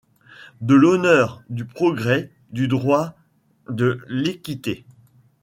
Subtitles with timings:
[0.61, 3.13] De l'honneur, du progrès, du droit,
[3.69, 4.83] de l'équité!